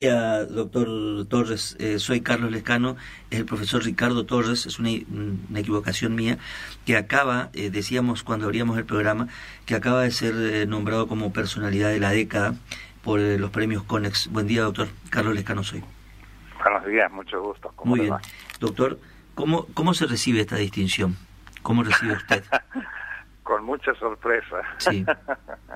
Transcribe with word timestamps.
doctor 0.00 1.26
Torres. 1.28 1.76
Eh, 1.78 1.98
soy 1.98 2.22
Carlos 2.22 2.50
Lescano, 2.50 2.96
es 3.30 3.38
el 3.38 3.44
profesor 3.44 3.84
Ricardo 3.84 4.24
Torres, 4.24 4.64
es 4.64 4.78
una, 4.78 4.90
equivocación 5.58 6.14
mía, 6.14 6.38
que 6.86 6.96
acaba, 6.96 7.50
eh, 7.52 7.68
decíamos 7.68 8.22
cuando 8.22 8.46
abríamos 8.46 8.78
el 8.78 8.86
programa, 8.86 9.28
que 9.66 9.74
acaba 9.74 10.02
de 10.02 10.10
ser 10.10 10.34
eh, 10.36 10.66
nombrado 10.66 11.06
como 11.06 11.34
personalidad 11.34 11.90
de 11.90 12.00
la 12.00 12.12
década 12.12 12.54
por 13.02 13.20
los 13.20 13.50
premios 13.50 13.82
CONEX. 13.82 14.28
Buen 14.32 14.46
día, 14.46 14.62
doctor. 14.62 14.88
Carlos 15.10 15.34
Lescano 15.34 15.62
soy. 15.62 15.84
Buenos 16.62 16.86
días, 16.86 17.12
mucho 17.12 17.42
gusto. 17.42 17.72
Muy 17.84 18.00
bien. 18.00 18.14
Doctor, 18.58 18.98
¿cómo, 19.34 19.66
¿cómo 19.74 19.92
se 19.92 20.06
recibe 20.06 20.40
esta 20.40 20.56
distinción? 20.56 21.16
¿Cómo 21.62 21.82
recibe 21.82 22.14
usted? 22.14 22.42
Con 23.42 23.64
mucha 23.64 23.94
sorpresa. 23.96 24.62
Sí. 24.78 25.04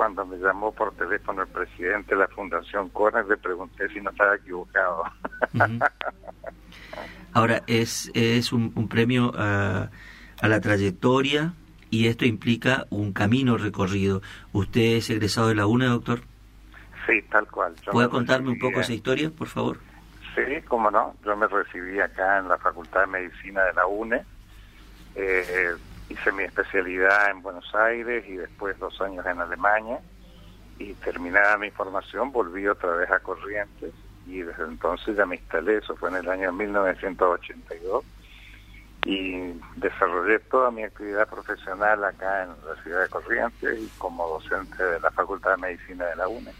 cuando 0.00 0.24
me 0.24 0.38
llamó 0.38 0.72
por 0.72 0.94
teléfono 0.94 1.42
el 1.42 1.48
presidente 1.48 2.14
de 2.14 2.22
la 2.22 2.28
Fundación 2.28 2.88
Corner, 2.88 3.22
le 3.26 3.36
pregunté 3.36 3.86
si 3.90 4.00
no 4.00 4.08
estaba 4.08 4.34
equivocado. 4.34 5.04
Ahora, 7.34 7.60
es, 7.66 8.10
es 8.14 8.50
un, 8.50 8.88
premio 8.88 9.30
a, 9.36 9.90
a, 10.40 10.48
la 10.48 10.58
trayectoria 10.62 11.52
y 11.90 12.06
esto 12.06 12.24
implica 12.24 12.86
un 12.88 13.12
camino 13.12 13.58
recorrido. 13.58 14.22
¿Usted 14.54 14.96
es 14.96 15.10
egresado 15.10 15.48
de 15.48 15.56
la 15.56 15.66
UNE, 15.66 15.84
doctor? 15.84 16.20
Sí, 17.06 17.20
tal 17.30 17.46
cual. 17.48 17.74
¿Puede 17.92 18.08
contarme 18.08 18.48
un 18.48 18.58
poco 18.58 18.80
esa 18.80 18.94
historia, 18.94 19.28
por 19.28 19.48
favor? 19.48 19.80
Sí, 20.34 20.62
cómo 20.66 20.90
no. 20.90 21.14
Yo 21.26 21.36
me 21.36 21.46
recibí 21.46 22.00
acá 22.00 22.38
en 22.38 22.48
la 22.48 22.56
Facultad 22.56 23.02
de 23.02 23.06
Medicina 23.06 23.64
de 23.64 23.74
la 23.74 23.86
UNE. 23.86 24.24
Eh, 25.14 25.74
hice 26.10 26.32
mi 26.32 26.44
especialidad 26.44 27.30
en 27.30 27.40
Buenos 27.40 27.74
Aires 27.74 28.24
y 28.28 28.36
después 28.36 28.78
dos 28.78 29.00
años 29.00 29.24
en 29.24 29.40
Alemania. 29.40 30.00
Y 30.78 30.94
terminada 30.94 31.56
mi 31.56 31.70
formación 31.70 32.32
volví 32.32 32.66
otra 32.66 32.92
vez 32.92 33.10
a 33.10 33.20
Corrientes. 33.20 33.92
Y 34.26 34.42
desde 34.42 34.64
entonces 34.64 35.16
ya 35.16 35.24
me 35.24 35.36
instalé, 35.36 35.78
eso 35.78 35.96
fue 35.96 36.10
en 36.10 36.16
el 36.16 36.28
año 36.28 36.52
1982 36.52 38.04
y 39.04 39.58
desarrollé 39.76 40.38
toda 40.40 40.70
mi 40.70 40.82
actividad 40.82 41.28
profesional 41.28 42.04
acá 42.04 42.44
en 42.44 42.50
la 42.66 42.82
ciudad 42.82 43.02
de 43.02 43.08
Corrientes 43.08 43.78
y 43.78 43.88
como 43.98 44.28
docente 44.28 44.82
de 44.82 45.00
la 45.00 45.10
Facultad 45.10 45.52
de 45.52 45.56
Medicina 45.56 46.04
de 46.06 46.16
la 46.16 46.28
UNE. 46.28 46.52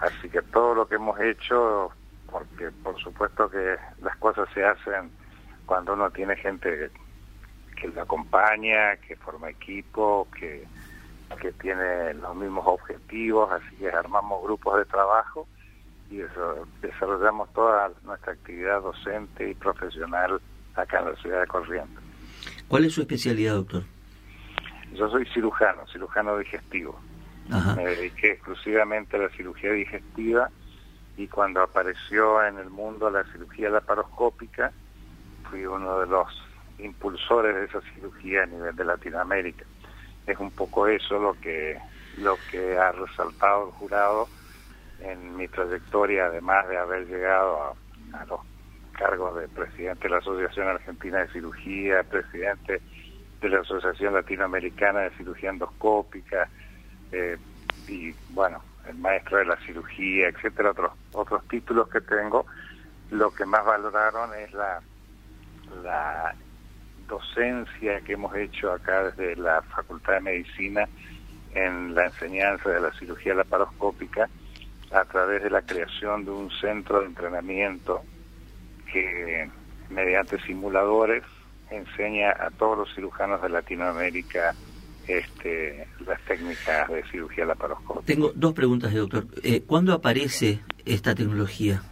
Así 0.00 0.28
que 0.28 0.42
todo 0.42 0.74
lo 0.74 0.86
que 0.86 0.94
hemos 0.94 1.18
hecho, 1.20 1.90
porque 2.30 2.70
por 2.82 2.96
supuesto 3.00 3.50
que 3.50 3.76
las 4.00 4.16
cosas 4.18 4.48
se 4.54 4.64
hacen 4.64 5.10
cuando 5.66 5.94
uno 5.94 6.10
tiene 6.10 6.36
gente 6.36 6.90
que 7.80 7.88
lo 7.88 8.02
acompaña, 8.02 8.96
que 8.96 9.16
forma 9.16 9.50
equipo, 9.50 10.28
que, 10.38 10.64
que 11.40 11.52
tiene 11.52 12.14
los 12.14 12.36
mismos 12.36 12.64
objetivos, 12.66 13.50
así 13.50 13.76
que 13.76 13.88
armamos 13.88 14.42
grupos 14.42 14.78
de 14.78 14.84
trabajo 14.84 15.46
y 16.10 16.20
eso, 16.20 16.66
desarrollamos 16.82 17.52
toda 17.52 17.90
nuestra 18.04 18.32
actividad 18.32 18.82
docente 18.82 19.50
y 19.50 19.54
profesional 19.54 20.40
acá 20.74 20.98
en 20.98 21.06
la 21.06 21.16
ciudad 21.16 21.40
de 21.40 21.46
Corrientes. 21.46 22.04
¿Cuál 22.68 22.84
es 22.84 22.94
su 22.94 23.00
especialidad, 23.00 23.54
doctor? 23.54 23.84
Yo 24.94 25.08
soy 25.08 25.24
cirujano, 25.26 25.86
cirujano 25.92 26.36
digestivo. 26.38 26.98
Me 27.76 27.84
dediqué 27.84 28.32
exclusivamente 28.32 29.16
a 29.16 29.20
la 29.20 29.28
cirugía 29.30 29.72
digestiva 29.72 30.50
y 31.16 31.26
cuando 31.26 31.62
apareció 31.62 32.44
en 32.44 32.58
el 32.58 32.70
mundo 32.70 33.10
la 33.10 33.24
cirugía 33.32 33.70
laparoscópica, 33.70 34.72
fui 35.48 35.66
uno 35.66 36.00
de 36.00 36.06
los 36.06 36.28
impulsores 36.84 37.54
de 37.54 37.64
esa 37.64 37.80
cirugía 37.94 38.42
a 38.42 38.46
nivel 38.46 38.74
de 38.76 38.84
Latinoamérica. 38.84 39.64
Es 40.26 40.38
un 40.38 40.50
poco 40.50 40.86
eso 40.86 41.18
lo 41.18 41.34
que, 41.40 41.78
lo 42.18 42.36
que 42.50 42.78
ha 42.78 42.92
resaltado 42.92 43.68
el 43.68 43.72
jurado 43.72 44.28
en 45.00 45.36
mi 45.36 45.48
trayectoria, 45.48 46.26
además 46.26 46.68
de 46.68 46.76
haber 46.76 47.06
llegado 47.06 47.74
a, 48.12 48.24
los 48.26 48.40
cargos 48.92 49.40
de 49.40 49.48
presidente 49.48 50.04
de 50.04 50.10
la 50.10 50.18
Asociación 50.18 50.68
Argentina 50.68 51.18
de 51.18 51.28
Cirugía, 51.28 52.02
presidente 52.02 52.82
de 53.40 53.48
la 53.48 53.60
Asociación 53.60 54.14
Latinoamericana 54.14 55.00
de 55.00 55.10
Cirugía 55.10 55.50
Endoscópica, 55.50 56.48
eh, 57.12 57.38
y 57.88 58.14
bueno, 58.30 58.62
el 58.86 58.96
maestro 58.96 59.38
de 59.38 59.46
la 59.46 59.56
cirugía, 59.58 60.28
etcétera, 60.28 60.70
otros, 60.70 60.92
otros 61.12 61.46
títulos 61.48 61.88
que 61.88 62.00
tengo, 62.00 62.44
lo 63.10 63.30
que 63.32 63.44
más 63.44 63.64
valoraron 63.64 64.34
es 64.34 64.52
la, 64.52 64.80
la 65.82 66.34
docencia 67.10 68.00
que 68.00 68.14
hemos 68.14 68.34
hecho 68.36 68.72
acá 68.72 69.10
desde 69.10 69.36
la 69.36 69.60
Facultad 69.62 70.14
de 70.14 70.20
Medicina 70.20 70.88
en 71.54 71.94
la 71.94 72.06
enseñanza 72.06 72.70
de 72.70 72.80
la 72.80 72.92
cirugía 72.92 73.34
laparoscópica 73.34 74.28
a 74.92 75.04
través 75.04 75.42
de 75.42 75.50
la 75.50 75.62
creación 75.62 76.24
de 76.24 76.30
un 76.30 76.50
centro 76.50 77.00
de 77.00 77.06
entrenamiento 77.06 78.02
que 78.92 79.50
mediante 79.90 80.40
simuladores 80.42 81.24
enseña 81.70 82.30
a 82.30 82.50
todos 82.50 82.78
los 82.78 82.94
cirujanos 82.94 83.42
de 83.42 83.48
Latinoamérica 83.48 84.54
este, 85.06 85.86
las 86.06 86.20
técnicas 86.22 86.88
de 86.88 87.02
cirugía 87.10 87.44
laparoscópica. 87.44 88.06
Tengo 88.06 88.32
dos 88.34 88.54
preguntas, 88.54 88.94
doctor. 88.94 89.26
Eh, 89.42 89.62
¿Cuándo 89.66 89.92
aparece 89.92 90.60
esta 90.84 91.14
tecnología? 91.14 91.82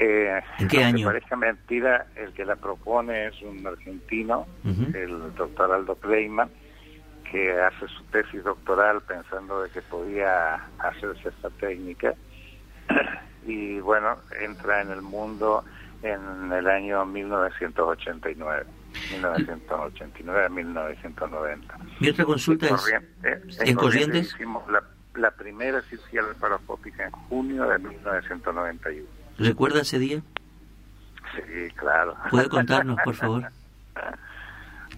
Eh, 0.00 0.40
¿En 0.60 0.68
qué 0.68 0.84
año? 0.84 1.06
parece 1.06 1.34
mentira, 1.34 2.06
el 2.14 2.32
que 2.32 2.44
la 2.44 2.54
propone 2.54 3.26
es 3.26 3.42
un 3.42 3.66
argentino, 3.66 4.46
el 4.94 5.34
doctor 5.34 5.72
Aldo 5.72 5.96
Kleiman, 5.96 6.48
que 7.28 7.52
hace 7.60 7.88
su 7.88 8.04
tesis 8.04 8.44
doctoral 8.44 9.00
pensando 9.02 9.60
de 9.60 9.70
que 9.70 9.82
podía 9.82 10.54
hacerse 10.78 11.30
esta 11.30 11.50
técnica. 11.50 12.14
y 13.46 13.80
bueno, 13.80 14.18
entra 14.40 14.82
en 14.82 14.92
el 14.92 15.02
mundo 15.02 15.64
en 16.02 16.52
el 16.52 16.68
año 16.68 17.04
1989. 17.04 18.66
1989 19.10 20.44
a 20.44 20.48
1990. 20.48 21.78
Mi 21.98 22.08
otra 22.08 22.24
consulta 22.24 22.66
es, 22.68 23.60
¿en, 23.60 23.74
Corrientes? 23.74 24.32
Hicimos 24.34 24.70
la, 24.70 24.82
la 25.16 25.30
primera 25.32 25.82
cirugía 25.82 26.22
laparoscópica 26.22 27.04
en 27.04 27.10
junio 27.10 27.68
de 27.68 27.78
1991. 27.80 29.17
¿Recuerda 29.38 29.80
ese 29.80 29.98
día? 29.98 30.20
Sí, 31.34 31.70
claro. 31.76 32.16
¿Puede 32.30 32.48
contarnos, 32.48 32.98
por 33.04 33.14
favor? 33.14 33.50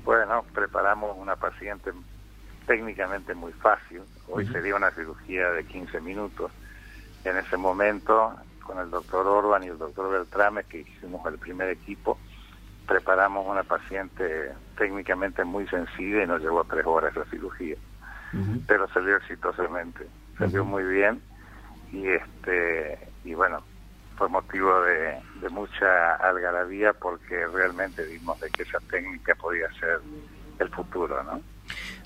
Bueno, 0.05 0.45
preparamos 0.55 1.17
una 1.19 1.37
paciente 1.37 1.93
técnicamente 2.67 3.35
muy 3.35 3.53
fácil. 3.53 4.03
Hoy 4.29 4.47
sería 4.47 4.77
una 4.77 4.91
cirugía 4.93 5.51
de 5.51 5.65
15 5.65 6.01
minutos. 6.01 6.51
En 7.25 7.37
ese 7.37 7.57
momento, 7.57 8.35
con 8.63 8.79
el 8.79 8.91
doctor 8.91 9.27
Orban 9.27 9.63
y 9.63 9.67
el 9.67 9.79
doctor 9.79 10.11
Beltrame, 10.11 10.65
que 10.65 10.81
hicimos 10.81 11.27
el 11.27 11.39
primer 11.39 11.69
equipo, 11.69 12.19
preparamos 12.87 13.47
una 13.47 13.63
paciente 13.63 14.53
técnicamente 14.77 15.45
muy 15.45 15.67
sencilla 15.69 16.25
y 16.25 16.27
nos 16.27 16.41
llevó 16.41 16.65
tres 16.65 16.87
horas 16.87 17.15
la 17.15 17.25
cirugía. 17.27 17.77
Pero 18.67 18.89
salió 18.89 19.17
exitosamente, 19.17 20.07
salió 20.39 20.65
muy 20.65 20.85
bien 20.85 21.21
y 21.93 22.07
este 22.07 23.09
y 23.25 23.35
bueno, 23.35 23.63
fue 24.21 24.29
motivo 24.29 24.71
de, 24.83 25.49
mucha 25.49 26.17
algarabía 26.17 26.93
porque 26.93 27.47
realmente 27.47 28.05
vimos 28.05 28.39
de 28.39 28.51
que 28.51 28.65
esa 28.65 28.79
técnica 28.91 29.35
podía 29.35 29.67
ser 29.81 29.99
el 30.59 30.69
futuro, 30.69 31.23
¿no? 31.25 31.41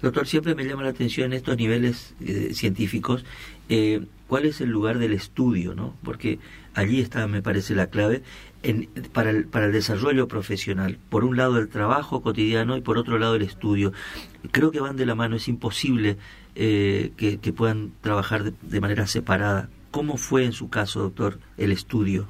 Doctor, 0.00 0.24
siempre 0.28 0.54
me 0.54 0.64
llama 0.64 0.84
la 0.84 0.90
atención 0.90 1.32
en 1.32 1.38
estos 1.38 1.56
niveles 1.56 2.14
eh, 2.20 2.54
científicos, 2.54 3.24
eh, 3.68 4.06
¿cuál 4.28 4.44
es 4.44 4.60
el 4.60 4.70
lugar 4.70 4.98
del 4.98 5.12
estudio, 5.12 5.74
no? 5.74 5.96
Porque 6.04 6.38
allí 6.74 7.00
está, 7.00 7.26
me 7.26 7.42
parece, 7.42 7.74
la 7.74 7.88
clave 7.88 8.22
en, 8.62 8.88
para, 9.12 9.30
el, 9.30 9.46
para 9.46 9.66
el 9.66 9.72
desarrollo 9.72 10.28
profesional. 10.28 10.98
Por 11.08 11.24
un 11.24 11.36
lado 11.36 11.58
el 11.58 11.68
trabajo 11.68 12.22
cotidiano 12.22 12.76
y 12.76 12.80
por 12.80 12.96
otro 12.96 13.18
lado 13.18 13.34
el 13.34 13.42
estudio. 13.42 13.92
Creo 14.52 14.70
que 14.70 14.78
van 14.78 14.94
de 14.94 15.06
la 15.06 15.16
mano, 15.16 15.34
es 15.34 15.48
imposible 15.48 16.16
eh, 16.54 17.10
que, 17.16 17.52
puedan 17.52 17.90
trabajar 18.02 18.52
de 18.52 18.80
manera 18.80 19.08
separada. 19.08 19.68
¿Cómo 19.94 20.16
fue 20.16 20.44
en 20.44 20.50
su 20.50 20.68
caso, 20.68 21.02
doctor, 21.02 21.38
el 21.56 21.70
estudio? 21.70 22.26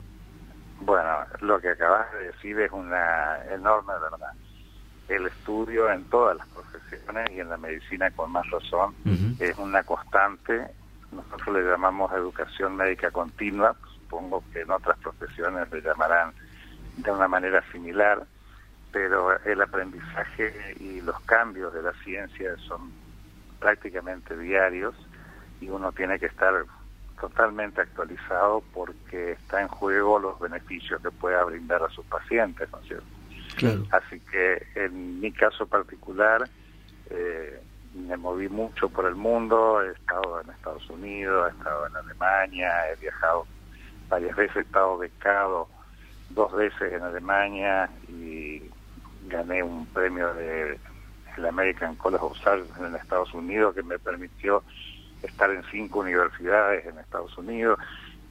Bueno, 0.80 1.16
lo 1.40 1.58
que 1.62 1.70
acabas 1.70 2.12
de 2.12 2.26
decir 2.26 2.60
es 2.60 2.70
una 2.70 3.38
enorme 3.50 3.94
verdad. 3.94 4.32
El 5.08 5.26
estudio 5.26 5.90
en 5.90 6.04
todas 6.10 6.36
las 6.36 6.46
profesiones 6.48 7.30
y 7.30 7.40
en 7.40 7.48
la 7.48 7.56
medicina 7.56 8.10
con 8.10 8.30
más 8.32 8.44
razón 8.50 8.94
es 9.38 9.56
una 9.56 9.82
constante. 9.82 10.72
Nosotros 11.10 11.56
le 11.56 11.62
llamamos 11.62 12.12
educación 12.12 12.76
médica 12.76 13.10
continua, 13.10 13.74
supongo 13.94 14.44
que 14.52 14.60
en 14.60 14.70
otras 14.70 14.98
profesiones 14.98 15.72
le 15.72 15.80
llamarán 15.80 16.34
de 16.98 17.10
una 17.10 17.28
manera 17.28 17.64
similar, 17.72 18.26
pero 18.92 19.42
el 19.42 19.62
aprendizaje 19.62 20.76
y 20.80 21.00
los 21.00 21.18
cambios 21.20 21.72
de 21.72 21.82
la 21.82 21.94
ciencia 22.04 22.58
son 22.58 22.92
prácticamente 23.58 24.36
diarios 24.36 24.94
y 25.62 25.70
uno 25.70 25.92
tiene 25.92 26.18
que 26.18 26.26
estar 26.26 26.52
totalmente 27.20 27.80
actualizado 27.80 28.62
porque 28.72 29.32
está 29.32 29.62
en 29.62 29.68
juego 29.68 30.18
los 30.18 30.38
beneficios 30.38 31.00
que 31.00 31.10
pueda 31.10 31.44
brindar 31.44 31.82
a 31.82 31.88
sus 31.90 32.04
pacientes, 32.06 32.68
¿no 32.70 32.78
es 32.80 32.86
cierto? 32.86 33.06
Así 33.92 34.20
que 34.20 34.66
en 34.74 35.20
mi 35.20 35.30
caso 35.30 35.66
particular, 35.66 36.48
eh, 37.10 37.62
me 37.94 38.16
moví 38.16 38.48
mucho 38.48 38.88
por 38.88 39.06
el 39.06 39.14
mundo, 39.14 39.80
he 39.82 39.92
estado 39.92 40.40
en 40.40 40.50
Estados 40.50 40.88
Unidos, 40.90 41.48
he 41.48 41.56
estado 41.56 41.86
en 41.86 41.96
Alemania, 41.96 42.90
he 42.90 42.96
viajado 42.96 43.46
varias 44.08 44.34
veces, 44.34 44.56
he 44.56 44.60
estado 44.60 44.98
becado 44.98 45.68
dos 46.30 46.52
veces 46.52 46.92
en 46.92 47.02
Alemania 47.02 47.88
y 48.08 48.62
gané 49.28 49.62
un 49.62 49.86
premio 49.86 50.34
de 50.34 50.78
el 51.36 51.46
American 51.46 51.96
College 51.96 52.24
of 52.24 52.36
Science 52.38 52.70
en 52.78 52.94
Estados 52.94 53.32
Unidos 53.34 53.74
que 53.74 53.82
me 53.82 53.98
permitió 53.98 54.62
estar 55.26 55.50
en 55.50 55.62
cinco 55.70 56.00
universidades 56.00 56.84
en 56.86 56.98
Estados 56.98 57.36
Unidos 57.38 57.78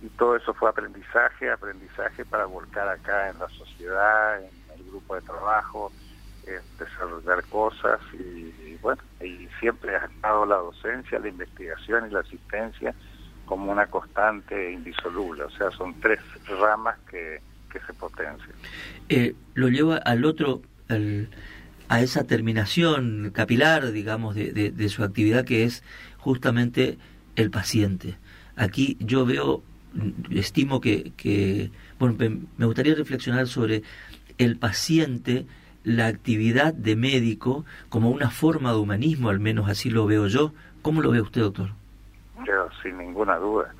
y 0.02 0.10
todo 0.10 0.36
eso 0.36 0.54
fue 0.54 0.70
aprendizaje, 0.70 1.50
aprendizaje 1.50 2.26
para 2.26 2.46
volcar 2.46 2.90
acá 2.90 3.30
en 3.30 3.40
la 3.40 3.48
sociedad, 3.50 4.40
en 4.40 4.50
el 4.78 4.84
grupo 4.90 5.16
de 5.16 5.22
trabajo, 5.22 5.92
desarrollar 6.78 7.44
cosas 7.46 8.00
y, 8.14 8.76
bueno, 8.82 9.02
y 9.22 9.48
siempre 9.60 9.96
ha 9.96 10.06
estado 10.06 10.46
la 10.46 10.58
docencia, 10.58 11.20
la 11.20 11.30
investigación 11.30 12.10
y 12.10 12.14
la 12.14 12.20
asistencia 12.20 12.94
como 13.46 13.72
una 13.72 13.88
constante 13.88 14.72
indisoluble, 14.72 15.44
o 15.44 15.50
sea, 15.52 15.72
son 15.72 16.00
tres 16.00 16.20
ramas 16.60 16.98
que, 17.10 17.42
que 17.72 17.80
se 17.82 17.94
potencian. 17.94 18.56
Eh, 19.10 19.36
lo 19.54 19.70
lleva 19.70 19.98
al 19.98 20.26
otro, 20.26 20.62
a 21.94 22.02
esa 22.02 22.24
terminación 22.24 23.30
capilar, 23.32 23.92
digamos, 23.92 24.34
de, 24.34 24.52
de, 24.52 24.90
su 24.90 25.04
actividad 25.04 25.46
que 25.46 25.64
es 25.64 25.84
justamente 26.18 26.98
el 27.36 27.52
paciente. 27.52 28.18
Aquí 28.56 28.98
yo 29.00 29.28
veo, 29.28 29.62
estimo 30.32 30.82
que, 30.82 31.12
que 31.16 31.70
bueno, 32.00 32.16
me 32.58 32.66
gustaría 32.66 32.96
reflexionar 32.96 33.46
sobre 33.46 33.84
el 34.40 34.58
paciente 34.58 35.46
la 35.84 36.08
actividad 36.08 36.74
de 36.74 36.96
médico 36.96 37.64
como 37.90 38.10
una 38.10 38.32
forma 38.32 38.72
de 38.72 38.80
humanismo, 38.80 39.30
al 39.30 39.40
menos 39.40 39.70
así 39.70 39.92
lo 39.92 40.08
veo 40.08 40.26
yo. 40.26 40.52
¿Cómo 40.82 41.00
lo 41.04 41.12
ve 41.12 41.22
usted, 41.22 41.42
doctor? 41.42 41.70
Yo, 42.44 42.70
sin 42.82 42.98
ninguna 42.98 43.36
duda, 43.38 43.72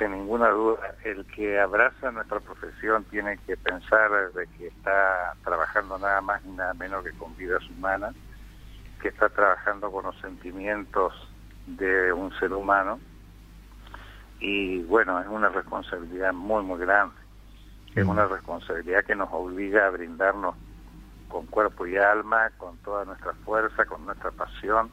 sin 0.00 0.12
ninguna 0.12 0.48
duda, 0.48 0.96
el 1.04 1.26
que 1.26 1.60
abraza 1.60 2.10
nuestra 2.10 2.40
profesión 2.40 3.04
tiene 3.04 3.36
que 3.46 3.56
pensar 3.58 4.10
de 4.32 4.46
que 4.56 4.68
está 4.68 5.34
trabajando 5.44 5.98
nada 5.98 6.22
más 6.22 6.42
ni 6.44 6.56
nada 6.56 6.72
menos 6.72 7.04
que 7.04 7.12
con 7.12 7.36
vidas 7.36 7.62
humanas, 7.68 8.14
que 9.02 9.08
está 9.08 9.28
trabajando 9.28 9.92
con 9.92 10.06
los 10.06 10.18
sentimientos 10.20 11.12
de 11.66 12.14
un 12.14 12.32
ser 12.38 12.54
humano 12.54 12.98
y 14.40 14.82
bueno, 14.84 15.20
es 15.20 15.26
una 15.28 15.50
responsabilidad 15.50 16.32
muy, 16.32 16.62
muy 16.62 16.80
grande. 16.80 17.14
Es 17.94 18.06
una 18.06 18.26
responsabilidad 18.26 19.04
que 19.04 19.14
nos 19.14 19.28
obliga 19.32 19.86
a 19.86 19.90
brindarnos 19.90 20.54
con 21.28 21.44
cuerpo 21.46 21.86
y 21.86 21.98
alma, 21.98 22.50
con 22.56 22.78
toda 22.78 23.04
nuestra 23.04 23.34
fuerza, 23.44 23.84
con 23.84 24.06
nuestra 24.06 24.30
pasión. 24.30 24.90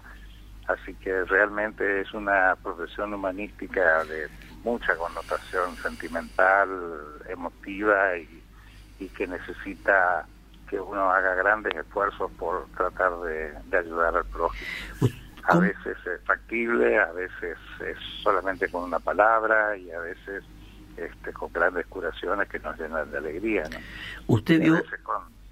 Así 0.68 0.94
que 0.95 1.24
realmente 1.24 2.01
es 2.01 2.13
una 2.13 2.57
profesión 2.62 3.13
humanística 3.13 4.04
de 4.04 4.27
mucha 4.68 4.96
connotación 4.98 5.75
sentimental, 5.78 6.69
emotiva 7.30 8.18
y, 8.18 9.08
que 9.16 9.28
necesita 9.28 10.25
que 10.69 10.80
uno 10.80 11.10
haga 11.10 11.36
grandes 11.36 11.74
esfuerzos 11.75 12.30
por 12.38 12.68
tratar 12.75 13.12
de, 13.22 13.78
ayudar 13.78 14.18
al 14.18 14.25
prójimo. 14.25 14.69
A 15.44 15.58
veces 15.58 15.96
es 16.06 16.22
factible, 16.25 17.00
a 17.00 17.12
veces 17.14 17.58
es 17.80 17.98
solamente 18.22 18.68
con 18.68 18.84
una 18.84 19.00
palabra 19.00 19.78
y 19.78 19.90
a 19.92 20.00
veces 20.00 20.44
este, 20.98 21.31
con 21.31 21.54
grandes 21.54 21.86
curaciones 21.88 22.50
que 22.50 22.60
nos 22.60 22.78
llenan 22.78 23.10
de 23.10 23.18
alegría. 23.18 23.64
¿no? 23.72 23.78
Usted 24.28 24.60
vio 24.60 24.84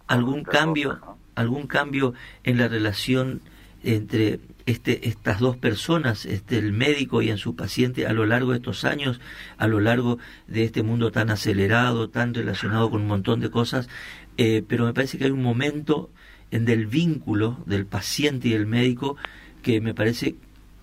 algún 0.08 0.44
cambio, 0.44 1.00
algún 1.36 1.68
cambio 1.68 2.14
en 2.44 2.58
la 2.58 2.68
relación 2.68 3.42
entre 3.86 4.40
este, 4.66 5.08
estas 5.08 5.40
dos 5.40 5.58
personas, 5.58 6.26
este, 6.26 6.58
el 6.58 6.74
médico 6.74 7.22
y 7.22 7.30
en 7.30 7.38
su 7.38 7.56
paciente, 7.56 8.08
a 8.08 8.14
lo 8.14 8.26
largo 8.26 8.52
de 8.52 8.58
estos 8.58 8.84
años, 8.86 9.22
a 9.58 9.68
lo 9.68 9.80
largo 9.80 10.18
de 10.48 10.64
este 10.64 10.84
mundo 10.84 11.12
tan 11.12 11.30
acelerado, 11.30 12.10
tan 12.10 12.34
relacionado 12.34 12.90
con 12.90 13.02
un 13.02 13.08
montón 13.08 13.40
de 13.40 13.50
cosas, 13.50 13.90
eh, 14.38 14.64
pero 14.68 14.86
me 14.86 14.94
parece 14.94 15.18
que 15.18 15.26
hay 15.26 15.32
un 15.32 15.44
momento 15.44 16.10
en 16.52 16.66
del 16.66 16.88
vínculo 16.88 17.58
del 17.66 17.86
paciente 17.86 18.50
y 18.50 18.54
el 18.54 18.66
médico 18.66 19.18
que 19.62 19.82
me 19.82 19.94
parece, 19.94 20.36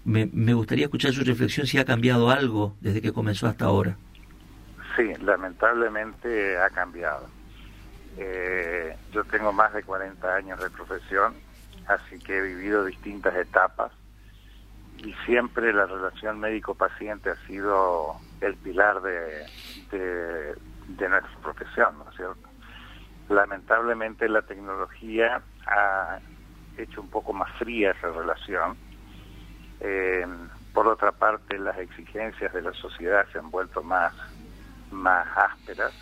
me, 0.05 0.27
me 0.33 0.55
gustaría 0.55 0.87
escuchar 0.87 1.13
su 1.13 1.25
reflexión 1.25 1.67
si 1.67 1.79
ha 1.79 1.85
cambiado 1.85 2.31
algo 2.31 2.77
desde 2.81 3.01
que 3.01 3.13
comenzó 3.13 3.47
hasta 3.47 3.67
ahora. 3.67 3.97
Sí, 4.97 5.11
lamentablemente 5.23 6.59
ha 6.59 6.69
cambiado 6.71 7.29
eh, 8.19 8.97
yo 9.13 9.25
tengo 9.25 9.53
más 9.53 9.73
de 9.73 9.83
40 9.83 10.35
años 10.35 10.61
de 10.61 10.71
profesión, 10.71 11.35
así 11.87 12.19
que 12.19 12.39
he 12.39 12.43
vivido 12.43 12.85
distintas 12.85 13.35
etapas 13.37 13.93
y 14.99 15.13
siempre 15.27 15.73
la 15.73 15.87
relación 15.87 16.39
médico-paciente 16.39 17.31
ha 17.31 17.47
sido 17.47 18.17
el 18.41 18.55
pilar 18.57 19.03
de, 19.03 19.47
de, 19.91 21.09
nuestra 21.09 21.39
profesión, 21.43 21.99
¿no 21.99 22.11
es 22.11 22.17
cierto? 22.17 22.49
Lamentablemente 23.29 24.29
la 24.29 24.43
tecnología 24.43 25.43
ha 25.67 26.21
hecho 26.77 27.01
un 27.01 27.09
poco 27.09 27.33
más 27.33 27.51
fría 27.59 27.93
esa 27.93 28.11
relación. 28.11 28.77
Eh, 29.81 30.27
por 30.73 30.87
otra 30.87 31.13
parte, 31.13 31.59
las 31.59 31.79
exigencias 31.79 32.53
de 32.53 32.63
la 32.63 32.73
sociedad 32.75 33.27
se 33.33 33.39
han 33.39 33.51
vuelto 33.51 33.83
más, 33.83 34.15
más 34.91 35.27
ásperas, 35.37 35.93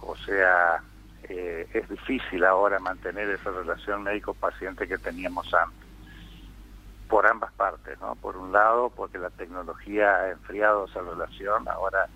o 0.00 0.16
sea, 0.16 0.82
eh, 1.28 1.68
es 1.72 1.88
difícil 1.88 2.44
ahora 2.44 2.78
mantener 2.78 3.28
esa 3.30 3.50
relación 3.50 4.02
médico-paciente 4.02 4.86
que 4.86 4.98
teníamos 4.98 5.52
antes. 5.54 5.88
Por 7.08 7.26
ambas 7.26 7.52
partes, 7.52 7.98
¿no? 8.00 8.14
Por 8.16 8.36
un 8.36 8.52
lado, 8.52 8.90
porque 8.90 9.18
la 9.18 9.30
tecnología 9.30 10.16
ha 10.16 10.30
enfriado 10.30 10.86
esa 10.86 11.00
relación, 11.00 11.68
ahora 11.68 12.08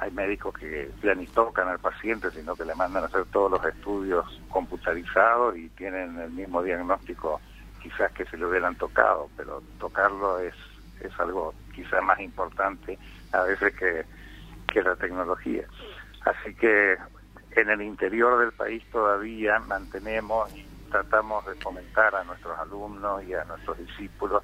hay 0.00 0.10
médicos 0.12 0.54
que 0.54 0.90
ya 1.02 1.14
ni 1.14 1.26
tocan 1.26 1.68
al 1.68 1.78
paciente, 1.78 2.30
sino 2.30 2.56
que 2.56 2.64
le 2.64 2.74
mandan 2.74 3.02
a 3.04 3.06
hacer 3.06 3.26
todos 3.26 3.50
los 3.50 3.64
estudios 3.64 4.40
computarizados 4.48 5.56
y 5.56 5.68
tienen 5.70 6.18
el 6.18 6.30
mismo 6.30 6.62
diagnóstico 6.62 7.40
quizás 7.82 8.10
que 8.12 8.24
se 8.26 8.36
le 8.36 8.46
hubieran 8.46 8.76
tocado, 8.76 9.28
pero 9.36 9.62
tocarlo 9.78 10.38
es, 10.40 10.54
es 11.00 11.18
algo 11.18 11.54
quizás 11.74 12.02
más 12.02 12.20
importante 12.20 12.98
a 13.32 13.42
veces 13.42 13.74
que, 13.74 14.04
que 14.72 14.82
la 14.82 14.96
tecnología. 14.96 15.64
Así 16.24 16.54
que 16.54 16.96
en 17.52 17.70
el 17.70 17.82
interior 17.82 18.38
del 18.40 18.52
país 18.52 18.82
todavía 18.90 19.58
mantenemos 19.60 20.50
y 20.54 20.64
tratamos 20.90 21.46
de 21.46 21.54
fomentar 21.56 22.14
a 22.14 22.24
nuestros 22.24 22.58
alumnos 22.58 23.24
y 23.24 23.34
a 23.34 23.44
nuestros 23.44 23.78
discípulos 23.78 24.42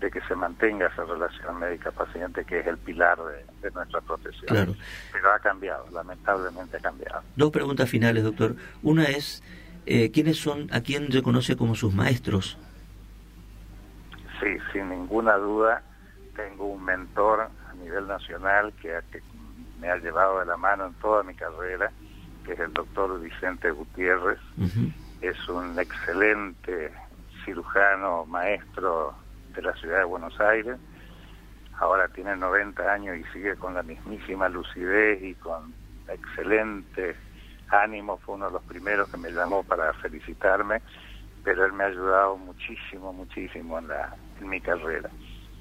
de 0.00 0.10
que 0.10 0.20
se 0.22 0.34
mantenga 0.34 0.86
esa 0.86 1.04
relación 1.04 1.58
médica-paciente 1.58 2.44
que 2.44 2.60
es 2.60 2.66
el 2.66 2.78
pilar 2.78 3.18
de, 3.62 3.70
nuestra 3.72 4.00
profesión. 4.00 4.76
Pero 5.12 5.32
ha 5.32 5.38
cambiado, 5.40 5.86
lamentablemente 5.92 6.76
ha 6.76 6.80
cambiado. 6.80 7.22
Dos 7.34 7.50
preguntas 7.50 7.90
finales, 7.90 8.22
doctor. 8.22 8.54
Una 8.82 9.04
es, 9.04 9.42
eh, 9.86 10.10
¿quiénes 10.12 10.38
son, 10.38 10.68
a 10.72 10.82
quién 10.82 11.10
reconoce 11.10 11.56
como 11.56 11.74
sus 11.74 11.92
maestros? 11.92 12.56
Sí, 14.40 14.56
sin 14.72 14.88
ninguna 14.88 15.36
duda, 15.36 15.82
tengo 16.36 16.66
un 16.66 16.84
mentor 16.84 17.50
a 17.68 17.74
nivel 17.74 18.06
nacional 18.06 18.72
que 18.80 19.00
me 19.80 19.88
ha 19.90 19.96
llevado 19.96 20.38
de 20.40 20.46
la 20.46 20.56
mano 20.56 20.86
en 20.86 20.94
toda 20.94 21.24
mi 21.24 21.34
carrera, 21.34 21.90
que 22.48 22.54
es 22.54 22.60
el 22.60 22.72
doctor 22.72 23.20
Vicente 23.20 23.70
Gutiérrez. 23.70 24.38
Es 25.20 25.48
un 25.50 25.78
excelente 25.78 26.90
cirujano, 27.44 28.24
maestro 28.24 29.14
de 29.54 29.60
la 29.60 29.74
ciudad 29.74 29.98
de 29.98 30.04
Buenos 30.04 30.40
Aires. 30.40 30.78
Ahora 31.78 32.08
tiene 32.08 32.34
90 32.36 32.90
años 32.90 33.18
y 33.18 33.24
sigue 33.34 33.54
con 33.56 33.74
la 33.74 33.82
mismísima 33.82 34.48
lucidez 34.48 35.22
y 35.22 35.34
con 35.34 35.74
excelente 36.08 37.16
ánimo. 37.68 38.16
Fue 38.24 38.36
uno 38.36 38.46
de 38.46 38.52
los 38.52 38.62
primeros 38.62 39.10
que 39.10 39.18
me 39.18 39.30
llamó 39.30 39.62
para 39.62 39.92
felicitarme, 39.92 40.80
pero 41.44 41.66
él 41.66 41.74
me 41.74 41.84
ha 41.84 41.88
ayudado 41.88 42.38
muchísimo, 42.38 43.12
muchísimo 43.12 43.78
en, 43.78 43.88
la, 43.88 44.16
en 44.40 44.48
mi 44.48 44.62
carrera. 44.62 45.10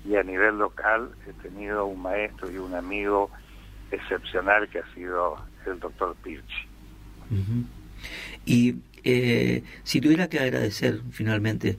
Y 0.06 0.16
a 0.16 0.24
nivel 0.24 0.58
local 0.58 1.12
he 1.28 1.34
tenido 1.44 1.86
un 1.86 2.02
maestro 2.02 2.50
y 2.50 2.58
un 2.58 2.74
amigo 2.76 3.30
excepcional 3.92 4.70
que 4.70 4.80
ha 4.80 4.94
sido 4.94 5.38
el 5.66 5.82
doctor 5.82 6.16
Pirchi. 6.24 6.77
Y 8.46 8.76
eh, 9.04 9.64
si 9.84 10.02
tuviera 10.02 10.28
que 10.28 10.40
agradecer 10.40 11.02
finalmente, 11.12 11.78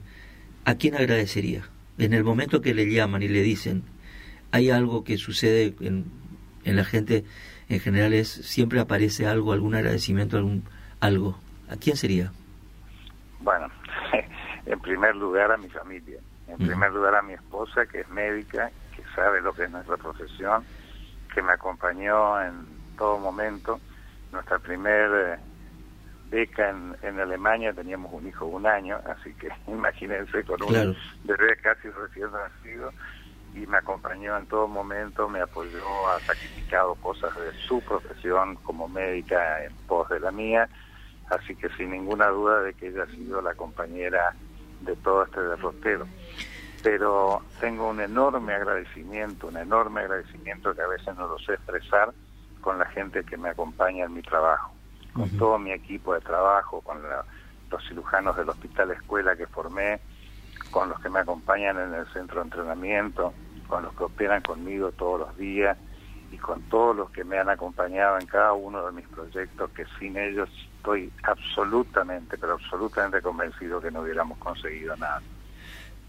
¿a 0.65 0.75
quién 0.75 0.95
agradecería? 0.95 1.63
En 1.97 2.13
el 2.13 2.23
momento 2.23 2.61
que 2.61 2.73
le 2.73 2.89
llaman 2.91 3.23
y 3.23 3.27
le 3.27 3.41
dicen, 3.41 3.83
hay 4.51 4.69
algo 4.69 5.03
que 5.03 5.17
sucede 5.17 5.75
en, 5.81 6.05
en 6.63 6.75
la 6.75 6.85
gente 6.85 7.25
en 7.69 7.79
general 7.79 8.13
es 8.13 8.29
siempre 8.29 8.79
aparece 8.79 9.27
algo, 9.27 9.53
algún 9.53 9.75
agradecimiento, 9.75 10.37
algún 10.37 10.63
algo. 10.99 11.39
¿A 11.69 11.75
quién 11.75 11.95
sería? 11.95 12.31
Bueno, 13.41 13.67
en 14.65 14.79
primer 14.79 15.15
lugar 15.15 15.51
a 15.51 15.57
mi 15.57 15.69
familia, 15.69 16.19
en 16.47 16.57
primer 16.57 16.91
lugar 16.91 17.15
a 17.15 17.21
mi 17.21 17.33
esposa 17.33 17.85
que 17.85 18.01
es 18.01 18.09
médica, 18.09 18.71
que 18.95 19.03
sabe 19.15 19.39
lo 19.41 19.53
que 19.53 19.65
es 19.65 19.69
nuestra 19.69 19.97
profesión, 19.97 20.63
que 21.33 21.43
me 21.43 21.53
acompañó 21.53 22.41
en 22.41 22.65
todo 22.97 23.19
momento 23.19 23.79
nuestra 24.31 24.59
primer 24.59 25.11
eh, 25.13 25.39
beca 26.29 26.69
en, 26.69 26.95
en 27.01 27.19
Alemania, 27.19 27.73
teníamos 27.73 28.13
un 28.13 28.27
hijo 28.27 28.45
de 28.45 28.51
un 28.51 28.65
año, 28.67 28.99
así 29.05 29.33
que 29.33 29.49
imagínense 29.67 30.43
con 30.43 30.61
un 30.63 30.95
bebé 31.23 31.57
casi 31.61 31.89
recién 31.89 32.31
nacido 32.31 32.91
y 33.55 33.65
me 33.65 33.77
acompañó 33.77 34.37
en 34.37 34.45
todo 34.45 34.67
momento, 34.67 35.27
me 35.27 35.41
apoyó, 35.41 36.07
ha 36.09 36.19
sacrificado 36.19 36.95
cosas 36.95 37.35
de 37.35 37.51
su 37.67 37.81
profesión 37.81 38.55
como 38.57 38.87
médica 38.87 39.63
en 39.63 39.73
pos 39.87 40.07
de 40.09 40.19
la 40.19 40.31
mía, 40.31 40.69
así 41.29 41.55
que 41.55 41.69
sin 41.69 41.91
ninguna 41.91 42.27
duda 42.27 42.61
de 42.61 42.73
que 42.73 42.87
ella 42.89 43.03
ha 43.03 43.15
sido 43.15 43.41
la 43.41 43.55
compañera 43.55 44.35
de 44.81 44.95
todo 44.97 45.23
este 45.23 45.41
derrotero. 45.41 46.07
Pero 46.83 47.41
tengo 47.59 47.89
un 47.89 47.99
enorme 47.99 48.53
agradecimiento, 48.53 49.47
un 49.47 49.57
enorme 49.57 50.01
agradecimiento 50.01 50.73
que 50.73 50.81
a 50.81 50.87
veces 50.87 51.15
no 51.17 51.27
lo 51.27 51.37
sé 51.39 51.53
expresar 51.53 52.13
con 52.61 52.79
la 52.79 52.85
gente 52.85 53.23
que 53.23 53.37
me 53.37 53.49
acompaña 53.49 54.05
en 54.05 54.13
mi 54.13 54.21
trabajo, 54.21 54.71
con 55.13 55.29
todo 55.37 55.57
mi 55.57 55.71
equipo 55.71 56.13
de 56.13 56.21
trabajo, 56.21 56.81
con 56.81 56.97
los 57.71 57.87
cirujanos 57.87 58.35
del 58.37 58.49
hospital 58.49 58.91
escuela 58.91 59.35
que 59.35 59.47
formé, 59.47 59.99
con 60.71 60.89
los 60.89 60.99
que 60.99 61.09
me 61.09 61.19
acompañan 61.19 61.79
en 61.79 61.93
el 61.93 62.05
centro 62.13 62.37
de 62.37 62.45
entrenamiento, 62.45 63.33
con 63.67 63.83
los 63.83 63.95
que 63.95 64.03
operan 64.03 64.41
conmigo 64.41 64.91
todos 64.91 65.19
los 65.19 65.37
días 65.37 65.77
y 66.31 66.37
con 66.37 66.61
todos 66.63 66.95
los 66.95 67.09
que 67.11 67.23
me 67.23 67.39
han 67.39 67.49
acompañado 67.49 68.19
en 68.19 68.27
cada 68.27 68.53
uno 68.53 68.85
de 68.85 68.91
mis 68.91 69.07
proyectos, 69.07 69.71
que 69.71 69.85
sin 69.99 70.17
ellos 70.17 70.49
estoy 70.77 71.11
absolutamente, 71.23 72.37
pero 72.37 72.53
absolutamente 72.53 73.21
convencido 73.21 73.81
que 73.81 73.91
no 73.91 74.01
hubiéramos 74.01 74.37
conseguido 74.37 74.95
nada. 74.97 75.21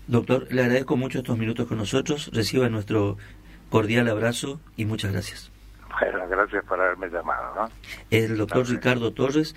Doctor, 0.07 0.47
le 0.51 0.63
agradezco 0.63 0.97
mucho 0.97 1.19
estos 1.19 1.39
minutos 1.39 1.67
con 1.67 1.79
nosotros, 1.79 2.31
reciba 2.33 2.69
nuestro 2.69 3.17
cordial 3.71 4.09
abrazo 4.09 4.61
y 4.77 4.85
muchas 4.85 5.13
gracias. 5.13 5.53
Bueno, 5.99 6.27
gracias 6.31 6.65
por 6.65 6.81
haberme 6.81 7.09
llamado. 7.09 7.69
El 8.11 8.37
doctor 8.37 8.69
Ricardo 8.69 9.13
Torres. 9.13 9.55